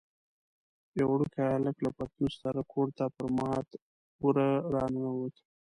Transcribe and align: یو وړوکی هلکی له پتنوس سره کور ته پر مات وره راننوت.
یو 0.99 1.07
وړوکی 1.11 1.41
هلکی 1.55 1.81
له 1.85 1.91
پتنوس 1.97 2.33
سره 2.43 2.59
کور 2.71 2.87
ته 2.97 3.05
پر 3.15 3.27
مات 3.37 3.67
وره 4.25 4.47
راننوت. 4.73 5.35